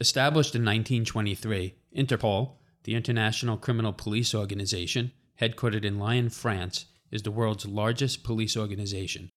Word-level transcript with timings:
Established 0.00 0.54
in 0.54 0.62
1923, 0.62 1.74
Interpol, 1.94 2.52
the 2.84 2.94
International 2.94 3.58
Criminal 3.58 3.92
Police 3.92 4.34
Organization, 4.34 5.12
headquartered 5.38 5.84
in 5.84 5.98
Lyon, 5.98 6.30
France, 6.30 6.86
is 7.10 7.22
the 7.22 7.30
world's 7.30 7.66
largest 7.66 8.24
police 8.24 8.56
organization. 8.56 9.28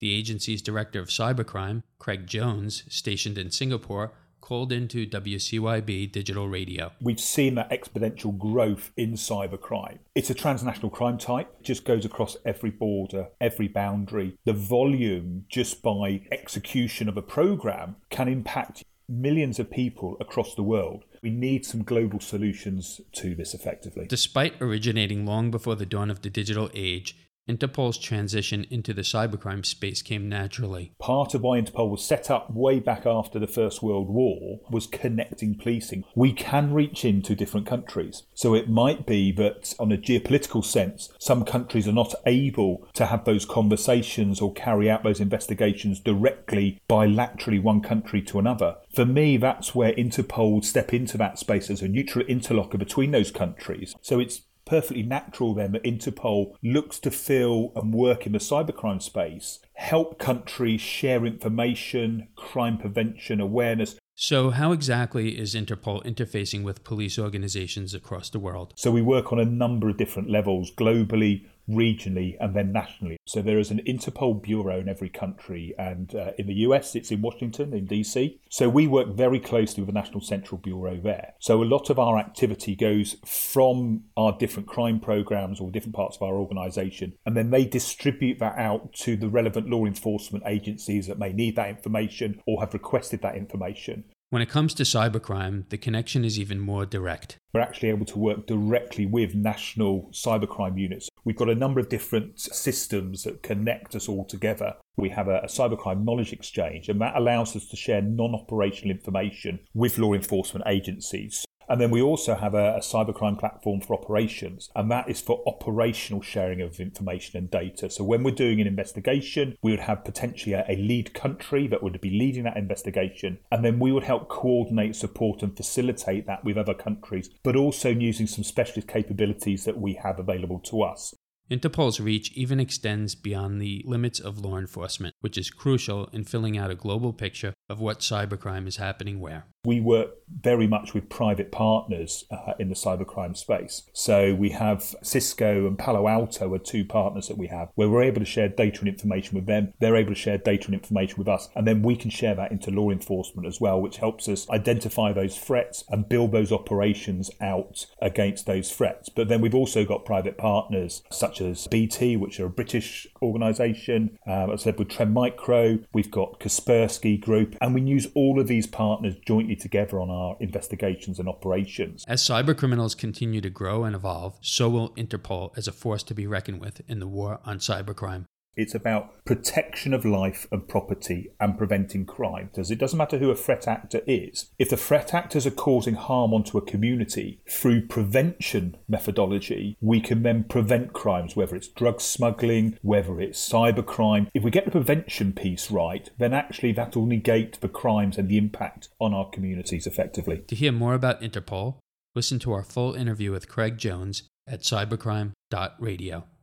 The 0.00 0.12
agency's 0.12 0.60
director 0.60 1.00
of 1.00 1.08
cybercrime, 1.08 1.82
Craig 1.98 2.26
Jones, 2.26 2.82
stationed 2.90 3.38
in 3.38 3.50
Singapore, 3.50 4.12
called 4.42 4.70
into 4.70 5.06
WCYB 5.06 6.12
digital 6.12 6.46
radio. 6.46 6.92
We've 7.00 7.18
seen 7.18 7.54
that 7.54 7.70
exponential 7.70 8.36
growth 8.36 8.90
in 8.98 9.12
cybercrime. 9.14 10.00
It's 10.14 10.28
a 10.28 10.34
transnational 10.34 10.90
crime 10.90 11.16
type, 11.16 11.50
it 11.60 11.64
just 11.64 11.86
goes 11.86 12.04
across 12.04 12.36
every 12.44 12.70
border, 12.70 13.28
every 13.40 13.68
boundary. 13.68 14.36
The 14.44 14.52
volume 14.52 15.46
just 15.48 15.80
by 15.80 16.26
execution 16.30 17.08
of 17.08 17.16
a 17.16 17.22
program 17.22 17.96
can 18.10 18.28
impact 18.28 18.84
millions 19.12 19.58
of 19.58 19.70
people 19.70 20.16
across 20.20 20.54
the 20.54 20.62
world. 20.62 21.04
We 21.22 21.30
need 21.30 21.64
some 21.64 21.82
global 21.82 22.20
solutions 22.20 23.00
to 23.12 23.34
this 23.34 23.54
effectively. 23.54 24.06
Despite 24.08 24.60
originating 24.60 25.26
long 25.26 25.50
before 25.50 25.76
the 25.76 25.86
dawn 25.86 26.10
of 26.10 26.22
the 26.22 26.30
digital 26.30 26.70
age, 26.74 27.16
Interpol's 27.48 27.98
transition 27.98 28.64
into 28.70 28.94
the 28.94 29.02
cybercrime 29.02 29.66
space 29.66 30.00
came 30.00 30.28
naturally. 30.28 30.92
Part 31.00 31.34
of 31.34 31.42
why 31.42 31.60
Interpol 31.60 31.90
was 31.90 32.04
set 32.04 32.30
up 32.30 32.52
way 32.52 32.78
back 32.78 33.04
after 33.04 33.40
the 33.40 33.48
First 33.48 33.82
World 33.82 34.08
War 34.08 34.60
was 34.70 34.86
connecting 34.86 35.56
policing. 35.56 36.04
We 36.14 36.32
can 36.32 36.72
reach 36.72 37.04
into 37.04 37.34
different 37.34 37.66
countries. 37.66 38.22
So 38.32 38.54
it 38.54 38.68
might 38.68 39.06
be 39.06 39.32
that, 39.32 39.74
on 39.80 39.90
a 39.90 39.96
geopolitical 39.96 40.64
sense, 40.64 41.12
some 41.18 41.44
countries 41.44 41.88
are 41.88 41.92
not 41.92 42.14
able 42.26 42.86
to 42.94 43.06
have 43.06 43.24
those 43.24 43.44
conversations 43.44 44.40
or 44.40 44.52
carry 44.52 44.88
out 44.88 45.02
those 45.02 45.20
investigations 45.20 45.98
directly 45.98 46.80
bilaterally 46.88 47.60
one 47.60 47.80
country 47.80 48.22
to 48.22 48.38
another. 48.38 48.76
For 48.94 49.04
me, 49.04 49.36
that's 49.36 49.74
where 49.74 49.92
Interpol 49.94 50.64
step 50.64 50.94
into 50.94 51.18
that 51.18 51.40
space 51.40 51.70
as 51.70 51.82
a 51.82 51.88
neutral 51.88 52.24
interlocker 52.26 52.78
between 52.78 53.10
those 53.10 53.32
countries. 53.32 53.96
So 54.00 54.20
it's 54.20 54.42
perfectly 54.72 55.02
natural 55.02 55.52
then 55.52 55.72
that 55.72 55.84
Interpol 55.84 56.54
looks 56.62 56.98
to 56.98 57.10
fill 57.10 57.72
and 57.76 57.92
work 57.92 58.24
in 58.24 58.32
the 58.32 58.38
cybercrime 58.38 59.02
space, 59.02 59.58
help 59.74 60.18
countries 60.18 60.80
share 60.80 61.26
information, 61.26 62.28
crime 62.36 62.78
prevention, 62.78 63.38
awareness. 63.38 63.96
So, 64.14 64.48
how 64.48 64.72
exactly 64.72 65.38
is 65.38 65.54
Interpol 65.54 66.02
interfacing 66.06 66.62
with 66.62 66.84
police 66.84 67.18
organizations 67.18 67.92
across 67.92 68.30
the 68.30 68.38
world? 68.38 68.72
So, 68.76 68.90
we 68.90 69.02
work 69.02 69.30
on 69.30 69.38
a 69.38 69.44
number 69.44 69.90
of 69.90 69.98
different 69.98 70.30
levels 70.30 70.70
globally, 70.70 71.44
regionally 71.68 72.36
and 72.40 72.54
then 72.54 72.72
nationally. 72.72 73.16
So 73.26 73.42
there 73.42 73.58
is 73.58 73.70
an 73.70 73.80
Interpol 73.86 74.42
bureau 74.42 74.80
in 74.80 74.88
every 74.88 75.08
country, 75.08 75.74
and 75.78 76.14
uh, 76.14 76.32
in 76.38 76.46
the 76.46 76.54
US, 76.66 76.94
it's 76.94 77.10
in 77.10 77.22
Washington, 77.22 77.72
in 77.72 77.86
DC. 77.86 78.38
So 78.48 78.68
we 78.68 78.86
work 78.86 79.08
very 79.08 79.40
closely 79.40 79.82
with 79.82 79.92
the 79.92 80.00
National 80.00 80.20
Central 80.20 80.58
Bureau 80.58 80.96
there. 80.96 81.34
So 81.38 81.62
a 81.62 81.64
lot 81.64 81.90
of 81.90 81.98
our 81.98 82.18
activity 82.18 82.74
goes 82.74 83.16
from 83.24 84.04
our 84.16 84.36
different 84.38 84.68
crime 84.68 85.00
programs 85.00 85.60
or 85.60 85.70
different 85.70 85.94
parts 85.94 86.16
of 86.16 86.22
our 86.22 86.34
organization, 86.34 87.14
and 87.24 87.36
then 87.36 87.50
they 87.50 87.64
distribute 87.64 88.38
that 88.38 88.58
out 88.58 88.92
to 88.94 89.16
the 89.16 89.28
relevant 89.28 89.68
law 89.68 89.84
enforcement 89.84 90.44
agencies 90.46 91.06
that 91.06 91.18
may 91.18 91.32
need 91.32 91.56
that 91.56 91.70
information 91.70 92.40
or 92.46 92.60
have 92.60 92.74
requested 92.74 93.22
that 93.22 93.36
information. 93.36 94.04
When 94.32 94.40
it 94.40 94.48
comes 94.48 94.72
to 94.74 94.84
cybercrime, 94.84 95.68
the 95.68 95.76
connection 95.76 96.24
is 96.24 96.38
even 96.40 96.58
more 96.58 96.86
direct. 96.86 97.36
We're 97.52 97.60
actually 97.60 97.90
able 97.90 98.06
to 98.06 98.18
work 98.18 98.46
directly 98.46 99.04
with 99.04 99.34
national 99.34 100.08
cybercrime 100.10 100.80
units. 100.80 101.10
We've 101.22 101.36
got 101.36 101.50
a 101.50 101.54
number 101.54 101.80
of 101.80 101.90
different 101.90 102.40
systems 102.40 103.24
that 103.24 103.42
connect 103.42 103.94
us 103.94 104.08
all 104.08 104.24
together. 104.24 104.76
We 104.96 105.10
have 105.10 105.28
a, 105.28 105.40
a 105.40 105.48
cybercrime 105.48 106.06
knowledge 106.06 106.32
exchange, 106.32 106.88
and 106.88 106.98
that 107.02 107.14
allows 107.14 107.54
us 107.54 107.68
to 107.68 107.76
share 107.76 108.00
non 108.00 108.34
operational 108.34 108.96
information 108.96 109.60
with 109.74 109.98
law 109.98 110.14
enforcement 110.14 110.64
agencies. 110.66 111.44
And 111.68 111.80
then 111.80 111.90
we 111.90 112.02
also 112.02 112.34
have 112.34 112.54
a, 112.54 112.76
a, 112.76 112.80
cybercrime 112.80 113.38
platform 113.38 113.80
for 113.80 113.94
operations, 113.94 114.70
and 114.74 114.90
that 114.90 115.08
is 115.08 115.20
for 115.20 115.42
operational 115.46 116.20
sharing 116.20 116.60
of 116.60 116.80
information 116.80 117.38
and 117.38 117.50
data. 117.50 117.88
So 117.90 118.04
when 118.04 118.22
we're 118.22 118.32
doing 118.32 118.60
an 118.60 118.66
investigation, 118.66 119.56
we 119.62 119.70
would 119.70 119.80
have 119.80 120.04
potentially 120.04 120.54
a, 120.54 120.64
a 120.68 120.76
lead 120.76 121.14
country 121.14 121.66
that 121.68 121.82
would 121.82 122.00
be 122.00 122.10
leading 122.10 122.44
that 122.44 122.56
investigation, 122.56 123.38
and 123.50 123.64
then 123.64 123.78
we 123.78 123.92
would 123.92 124.04
help 124.04 124.28
coordinate, 124.28 124.96
support, 124.96 125.42
and 125.42 125.56
facilitate 125.56 126.26
that 126.26 126.44
with 126.44 126.58
other 126.58 126.74
countries, 126.74 127.30
but 127.42 127.56
also 127.56 127.88
using 127.88 128.26
some 128.26 128.44
specialist 128.44 128.88
capabilities 128.88 129.64
that 129.64 129.80
we 129.80 129.94
have 129.94 130.18
available 130.18 130.58
to 130.60 130.82
us. 130.82 131.14
Interpol's 131.52 132.00
reach 132.00 132.32
even 132.32 132.58
extends 132.58 133.14
beyond 133.14 133.60
the 133.60 133.82
limits 133.86 134.18
of 134.18 134.38
law 134.38 134.56
enforcement, 134.56 135.14
which 135.20 135.36
is 135.36 135.50
crucial 135.50 136.06
in 136.06 136.24
filling 136.24 136.56
out 136.56 136.70
a 136.70 136.74
global 136.74 137.12
picture 137.12 137.52
of 137.68 137.78
what 137.78 138.00
cybercrime 138.00 138.66
is 138.66 138.76
happening 138.76 139.20
where. 139.20 139.44
We 139.64 139.80
work 139.80 140.10
very 140.28 140.66
much 140.66 140.92
with 140.92 141.08
private 141.08 141.52
partners 141.52 142.24
uh, 142.30 142.54
in 142.58 142.68
the 142.68 142.74
cybercrime 142.74 143.36
space. 143.36 143.82
So 143.92 144.34
we 144.34 144.50
have 144.50 144.94
Cisco 145.02 145.66
and 145.66 145.78
Palo 145.78 146.08
Alto 146.08 146.52
are 146.52 146.58
two 146.58 146.84
partners 146.84 147.28
that 147.28 147.38
we 147.38 147.46
have 147.48 147.68
where 147.74 147.88
we're 147.88 148.02
able 148.02 148.20
to 148.20 148.26
share 148.26 148.48
data 148.48 148.80
and 148.80 148.88
information 148.88 149.36
with 149.36 149.46
them. 149.46 149.72
They're 149.78 149.96
able 149.96 150.14
to 150.14 150.18
share 150.18 150.38
data 150.38 150.66
and 150.66 150.74
information 150.74 151.18
with 151.18 151.28
us. 151.28 151.48
And 151.54 151.66
then 151.66 151.82
we 151.82 151.96
can 151.96 152.10
share 152.10 152.34
that 152.34 152.50
into 152.50 152.70
law 152.70 152.90
enforcement 152.90 153.46
as 153.46 153.60
well, 153.60 153.80
which 153.80 153.98
helps 153.98 154.26
us 154.26 154.48
identify 154.50 155.12
those 155.12 155.38
threats 155.38 155.84
and 155.90 156.08
build 156.08 156.32
those 156.32 156.50
operations 156.50 157.30
out 157.40 157.86
against 158.00 158.46
those 158.46 158.72
threats. 158.72 159.10
But 159.10 159.28
then 159.28 159.40
we've 159.40 159.54
also 159.54 159.84
got 159.84 160.04
private 160.04 160.38
partners 160.38 161.02
such 161.10 161.40
as 161.40 161.41
BT, 161.70 162.16
which 162.16 162.40
are 162.40 162.46
a 162.46 162.50
British 162.50 163.06
organisation. 163.20 164.18
Um, 164.26 164.50
as 164.50 164.60
I 164.60 164.64
said, 164.64 164.78
with 164.78 164.88
Trend 164.88 165.12
Micro, 165.12 165.78
we've 165.92 166.10
got 166.10 166.40
Kaspersky 166.40 167.20
Group, 167.20 167.56
and 167.60 167.74
we 167.74 167.82
use 167.82 168.06
all 168.14 168.40
of 168.40 168.46
these 168.46 168.66
partners 168.66 169.14
jointly 169.26 169.56
together 169.56 170.00
on 170.00 170.10
our 170.10 170.36
investigations 170.40 171.18
and 171.18 171.28
operations. 171.28 172.04
As 172.08 172.22
cybercriminals 172.22 172.96
continue 172.96 173.40
to 173.40 173.50
grow 173.50 173.84
and 173.84 173.94
evolve, 173.94 174.38
so 174.40 174.68
will 174.68 174.90
Interpol 174.90 175.56
as 175.56 175.68
a 175.68 175.72
force 175.72 176.02
to 176.04 176.14
be 176.14 176.26
reckoned 176.26 176.60
with 176.60 176.82
in 176.88 176.98
the 176.98 177.06
war 177.06 177.40
on 177.44 177.58
cybercrime. 177.58 178.26
It's 178.56 178.74
about 178.74 179.24
protection 179.24 179.94
of 179.94 180.04
life 180.04 180.46
and 180.52 180.68
property 180.68 181.30
and 181.40 181.56
preventing 181.56 182.04
crime. 182.04 182.50
Because 182.52 182.70
it 182.70 182.78
doesn't 182.78 182.98
matter 182.98 183.18
who 183.18 183.30
a 183.30 183.36
threat 183.36 183.66
actor 183.66 184.02
is. 184.06 184.50
If 184.58 184.70
the 184.70 184.76
threat 184.76 185.14
actors 185.14 185.46
are 185.46 185.50
causing 185.50 185.94
harm 185.94 186.34
onto 186.34 186.58
a 186.58 186.62
community 186.62 187.40
through 187.48 187.86
prevention 187.86 188.76
methodology, 188.88 189.76
we 189.80 190.00
can 190.00 190.22
then 190.22 190.44
prevent 190.44 190.92
crimes, 190.92 191.34
whether 191.34 191.56
it's 191.56 191.68
drug 191.68 192.00
smuggling, 192.00 192.78
whether 192.82 193.20
it's 193.20 193.48
cybercrime. 193.48 194.28
If 194.34 194.42
we 194.42 194.50
get 194.50 194.66
the 194.66 194.70
prevention 194.70 195.32
piece 195.32 195.70
right, 195.70 196.10
then 196.18 196.34
actually 196.34 196.72
that 196.72 196.94
will 196.94 197.06
negate 197.06 197.60
the 197.60 197.68
crimes 197.68 198.18
and 198.18 198.28
the 198.28 198.38
impact 198.38 198.88
on 199.00 199.14
our 199.14 199.30
communities 199.30 199.86
effectively. 199.86 200.42
To 200.48 200.54
hear 200.54 200.72
more 200.72 200.94
about 200.94 201.22
Interpol, 201.22 201.76
listen 202.14 202.38
to 202.40 202.52
our 202.52 202.62
full 202.62 202.94
interview 202.94 203.32
with 203.32 203.48
Craig 203.48 203.78
Jones 203.78 204.24
at 204.46 204.60
cybercrime.radio. 204.60 206.24